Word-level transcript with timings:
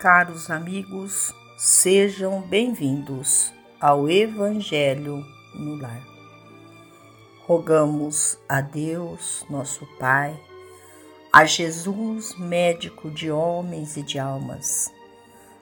Caros 0.00 0.50
amigos, 0.50 1.30
sejam 1.58 2.40
bem-vindos 2.40 3.52
ao 3.78 4.08
Evangelho 4.08 5.22
no 5.54 5.76
Lar. 5.76 6.00
Rogamos 7.46 8.38
a 8.48 8.62
Deus, 8.62 9.44
nosso 9.50 9.84
Pai, 9.98 10.34
a 11.30 11.44
Jesus, 11.44 12.34
médico 12.38 13.10
de 13.10 13.30
homens 13.30 13.98
e 13.98 14.02
de 14.02 14.18
almas, 14.18 14.90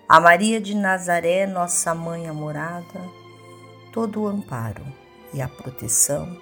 a 0.08 0.20
Maria 0.20 0.60
de 0.60 0.72
Nazaré, 0.72 1.44
nossa 1.44 1.92
mãe 1.92 2.28
amorada, 2.28 3.10
todo 3.92 4.22
o 4.22 4.28
amparo 4.28 4.86
e 5.34 5.42
a 5.42 5.48
proteção, 5.48 6.40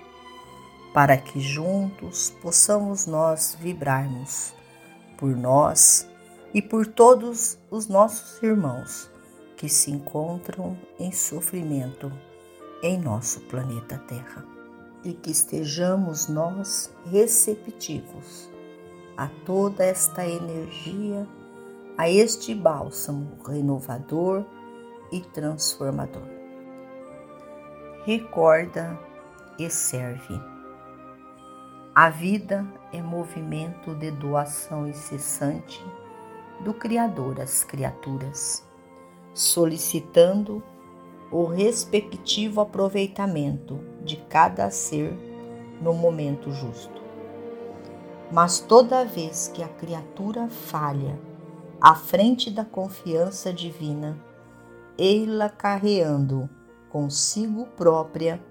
para 0.92 1.16
que 1.16 1.40
juntos 1.40 2.28
possamos 2.42 3.06
nós 3.06 3.56
vibrarmos 3.58 4.52
por 5.16 5.34
nós 5.34 6.06
e 6.56 6.62
por 6.62 6.86
todos 6.86 7.58
os 7.70 7.86
nossos 7.86 8.42
irmãos 8.42 9.10
que 9.58 9.68
se 9.68 9.90
encontram 9.90 10.74
em 10.98 11.12
sofrimento 11.12 12.10
em 12.82 12.98
nosso 12.98 13.42
planeta 13.42 13.98
Terra. 14.08 14.42
E 15.04 15.12
que 15.12 15.30
estejamos 15.30 16.28
nós 16.28 16.90
receptivos 17.12 18.50
a 19.18 19.28
toda 19.44 19.84
esta 19.84 20.26
energia, 20.26 21.28
a 21.98 22.08
este 22.08 22.54
bálsamo 22.54 23.36
renovador 23.46 24.42
e 25.12 25.20
transformador. 25.20 26.26
Recorda 28.06 28.98
e 29.58 29.68
serve. 29.68 30.40
A 31.94 32.08
vida 32.08 32.66
é 32.94 33.02
movimento 33.02 33.94
de 33.94 34.10
doação 34.10 34.88
incessante 34.88 35.84
do 36.60 36.74
Criador 36.74 37.40
às 37.40 37.64
criaturas, 37.64 38.66
solicitando 39.34 40.62
o 41.30 41.44
respectivo 41.44 42.60
aproveitamento 42.60 43.78
de 44.02 44.16
cada 44.16 44.70
ser 44.70 45.12
no 45.80 45.92
momento 45.92 46.50
justo. 46.50 47.02
Mas 48.30 48.58
toda 48.58 49.04
vez 49.04 49.48
que 49.48 49.62
a 49.62 49.68
criatura 49.68 50.48
falha 50.48 51.18
à 51.80 51.94
frente 51.94 52.50
da 52.50 52.64
confiança 52.64 53.52
divina, 53.52 54.18
ela 54.98 55.48
carreando 55.48 56.48
consigo 56.88 57.66
própria 57.76 58.42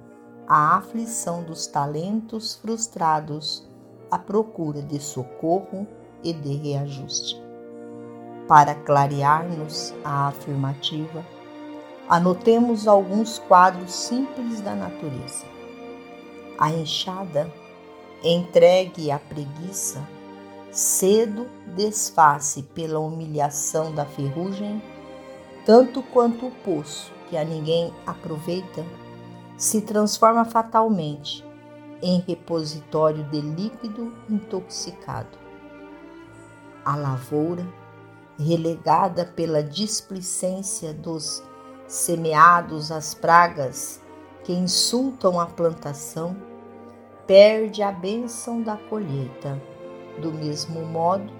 a 0.47 0.77
aflição 0.77 1.43
dos 1.43 1.65
talentos 1.65 2.55
frustrados 2.55 3.67
à 4.11 4.19
procura 4.19 4.81
de 4.81 4.99
socorro 4.99 5.87
e 6.23 6.31
de 6.31 6.53
reajuste. 6.55 7.44
Para 8.47 8.75
clarear-nos 8.75 9.91
a 10.03 10.27
afirmativa, 10.27 11.25
anotemos 12.07 12.87
alguns 12.87 13.39
quadros 13.39 13.91
simples 13.91 14.61
da 14.61 14.75
natureza. 14.75 15.45
A 16.59 16.69
enxada, 16.69 17.51
entregue 18.23 19.09
à 19.09 19.17
preguiça, 19.17 20.07
cedo 20.71 21.47
desfaz 21.75 22.63
pela 22.75 22.99
humilhação 22.99 23.93
da 23.95 24.05
ferrugem, 24.05 24.79
tanto 25.65 26.03
quanto 26.03 26.45
o 26.45 26.51
poço, 26.51 27.11
que 27.27 27.35
a 27.35 27.43
ninguém 27.43 27.91
aproveita, 28.05 28.85
se 29.57 29.81
transforma 29.81 30.45
fatalmente 30.45 31.43
em 31.99 32.19
repositório 32.19 33.23
de 33.23 33.41
líquido 33.41 34.13
intoxicado. 34.29 35.35
A 36.83 36.95
lavoura, 36.95 37.65
relegada 38.37 39.25
pela 39.25 39.63
displicência 39.63 40.93
dos 40.93 41.43
semeados 41.87 42.91
às 42.91 43.13
pragas 43.13 44.01
que 44.43 44.53
insultam 44.53 45.39
a 45.39 45.45
plantação, 45.45 46.35
perde 47.25 47.81
a 47.81 47.91
bênção 47.91 48.61
da 48.61 48.77
colheita, 48.77 49.61
do 50.21 50.31
mesmo 50.31 50.85
modo 50.85 51.31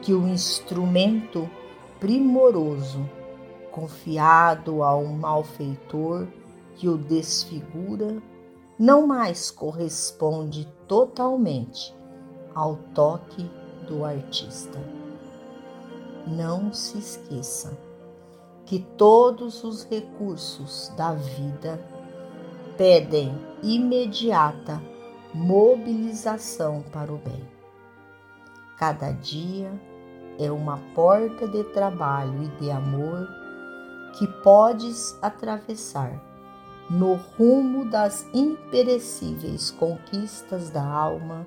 que 0.00 0.14
o 0.14 0.26
instrumento 0.26 1.48
primoroso 2.00 3.08
confiado 3.72 4.82
a 4.82 4.94
um 4.96 5.16
malfeitor 5.16 6.26
que 6.76 6.88
o 6.88 6.96
desfigura, 6.96 8.22
não 8.78 9.06
mais 9.06 9.50
corresponde 9.50 10.68
totalmente 10.86 11.94
ao 12.54 12.76
toque 12.94 13.50
do 13.88 14.04
artista. 14.04 14.78
Não 16.26 16.72
se 16.72 16.98
esqueça 16.98 17.76
que 18.64 18.78
todos 18.96 19.64
os 19.64 19.84
recursos 19.84 20.92
da 20.96 21.12
vida 21.12 21.80
pedem 22.76 23.34
imediata 23.62 24.80
mobilização 25.34 26.82
para 26.92 27.12
o 27.12 27.18
bem. 27.18 27.48
Cada 28.78 29.12
dia 29.12 29.72
é 30.38 30.50
uma 30.50 30.78
porta 30.94 31.46
de 31.46 31.64
trabalho 31.64 32.42
e 32.44 32.48
de 32.60 32.70
amor 32.70 33.28
que 34.18 34.26
podes 34.42 35.18
atravessar 35.22 36.20
no 36.88 37.14
rumo 37.14 37.84
das 37.86 38.26
imperecíveis 38.34 39.70
conquistas 39.70 40.70
da 40.70 40.84
alma 40.84 41.46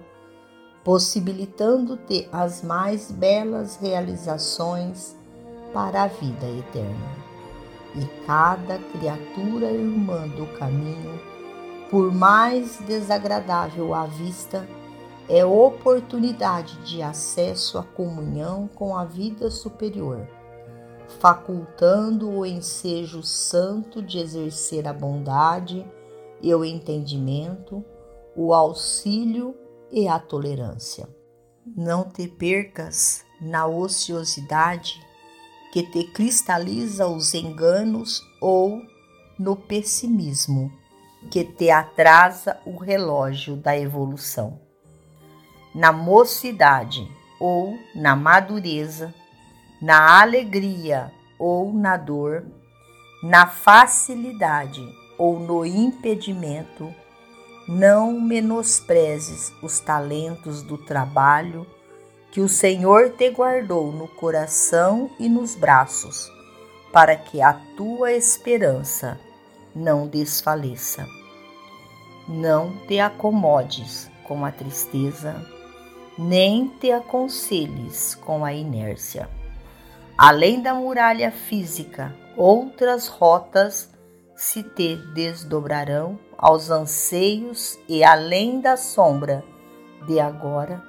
possibilitando-te 0.86 2.30
as 2.32 2.62
mais 2.62 3.10
belas 3.10 3.76
realizações 3.78 5.16
para 5.74 6.04
a 6.04 6.08
vida 6.08 6.46
eterna. 6.46 7.26
E 7.96 8.06
cada 8.28 8.78
criatura 8.78 9.72
irmã 9.72 10.28
do 10.28 10.46
caminho, 10.60 11.20
por 11.90 12.14
mais 12.14 12.78
desagradável 12.86 13.96
à 13.96 14.06
vista, 14.06 14.68
é 15.28 15.44
oportunidade 15.44 16.78
de 16.84 17.02
acesso 17.02 17.80
à 17.80 17.84
comunhão 17.84 18.70
com 18.76 18.96
a 18.96 19.06
vida 19.06 19.50
superior, 19.50 20.28
facultando 21.20 22.30
o 22.30 22.46
ensejo 22.46 23.24
santo 23.24 24.04
de 24.04 24.20
exercer 24.20 24.88
a 24.88 24.94
bondade 24.94 25.84
e 26.44 26.54
o 26.54 26.64
entendimento, 26.64 27.84
o 28.36 28.54
auxílio 28.54 29.56
e 29.92 30.08
a 30.08 30.20
tolerância. 30.20 31.08
Não 31.66 32.10
te 32.10 32.28
percas 32.28 33.26
na 33.42 33.66
ociosidade 33.66 35.02
que 35.72 35.84
te 35.84 36.04
cristaliza 36.06 37.08
os 37.08 37.34
enganos 37.34 38.22
ou 38.40 38.82
no 39.38 39.56
pessimismo 39.56 40.72
que 41.30 41.44
te 41.44 41.70
atrasa 41.70 42.60
o 42.66 42.78
relógio 42.78 43.56
da 43.56 43.78
evolução. 43.78 44.60
Na 45.74 45.92
mocidade 45.92 47.06
ou 47.40 47.78
na 47.94 48.16
madureza, 48.16 49.14
na 49.82 50.22
alegria 50.22 51.12
ou 51.38 51.74
na 51.74 51.98
dor, 51.98 52.46
na 53.22 53.48
facilidade 53.48 54.82
ou 55.18 55.40
no 55.40 55.66
impedimento, 55.66 56.94
não 57.68 58.20
menosprezes 58.20 59.52
os 59.62 59.80
talentos 59.80 60.62
do 60.62 60.78
trabalho 60.78 61.66
que 62.32 62.42
o 62.42 62.50
Senhor 62.50 63.12
te 63.12 63.30
guardou 63.30 63.92
no 63.92 64.08
coração 64.08 65.10
e 65.20 65.28
nos 65.28 65.56
braços, 65.56 66.32
para 66.92 67.16
que 67.16 67.42
a 67.42 67.54
tua 67.76 68.12
esperança 68.12 69.20
não 69.74 70.08
desfaleça. 70.08 71.08
Não 72.28 72.76
te 72.88 73.00
acomodes 73.00 74.10
com 74.24 74.46
a 74.46 74.52
tristeza, 74.52 75.46
nem 76.18 76.68
te 76.68 76.92
aconselhes 76.92 78.16
com 78.16 78.44
a 78.44 78.54
inércia. 78.54 79.30
Além 80.18 80.62
da 80.62 80.74
muralha 80.74 81.32
física, 81.32 82.16
outras 82.36 83.08
rotas 83.08 83.90
se 84.36 84.62
te 84.62 84.96
desdobrarão 85.14 86.20
aos 86.38 86.70
anseios 86.70 87.80
e 87.88 88.04
além 88.04 88.60
da 88.60 88.78
sombra 88.78 89.44
de 90.06 90.20
agora, 90.20 90.84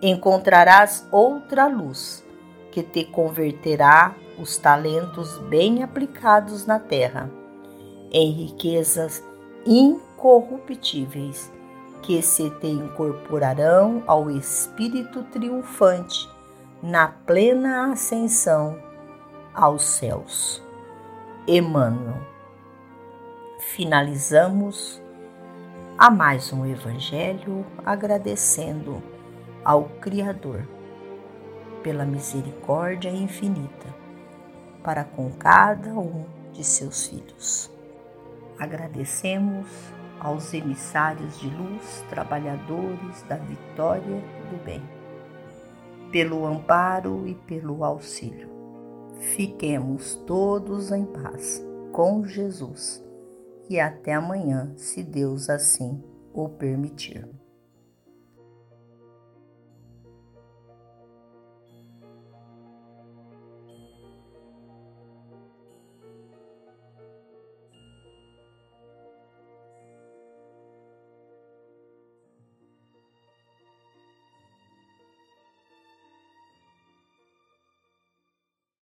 encontrarás 0.00 1.06
outra 1.10 1.66
luz 1.66 2.24
que 2.70 2.82
te 2.82 3.04
converterá 3.04 4.14
os 4.38 4.56
talentos 4.56 5.38
bem 5.48 5.82
aplicados 5.82 6.66
na 6.66 6.78
terra 6.78 7.30
em 8.12 8.30
riquezas 8.30 9.24
incorruptíveis 9.64 11.50
que 12.02 12.22
se 12.22 12.50
te 12.60 12.68
incorporarão 12.68 14.02
ao 14.06 14.30
espírito 14.30 15.22
triunfante 15.24 16.28
na 16.82 17.08
plena 17.08 17.90
ascensão 17.92 18.78
aos 19.54 19.82
céus. 19.82 20.62
Emmanuel 21.48 22.35
finalizamos 23.58 25.02
a 25.96 26.10
mais 26.10 26.52
um 26.52 26.66
Evangelho 26.66 27.64
agradecendo 27.84 29.02
ao 29.64 29.84
Criador 30.00 30.68
pela 31.82 32.04
misericórdia 32.04 33.08
infinita 33.08 33.94
para 34.82 35.04
com 35.04 35.30
cada 35.32 35.88
um 35.94 36.26
de 36.52 36.62
seus 36.62 37.06
filhos. 37.06 37.70
Agradecemos 38.58 39.66
aos 40.20 40.52
emissários 40.52 41.38
de 41.38 41.48
luz, 41.48 42.04
trabalhadores 42.10 43.22
da 43.28 43.36
vitória 43.36 44.22
do 44.50 44.64
bem, 44.64 44.82
pelo 46.12 46.46
amparo 46.46 47.26
e 47.26 47.34
pelo 47.34 47.84
auxílio. 47.84 48.50
Fiquemos 49.34 50.14
todos 50.26 50.92
em 50.92 51.04
paz 51.04 51.64
com 51.92 52.24
Jesus 52.26 53.05
e 53.68 53.80
até 53.80 54.14
amanhã, 54.14 54.72
se 54.76 55.02
Deus 55.02 55.50
assim 55.50 56.02
o 56.32 56.48
permitir. 56.48 57.28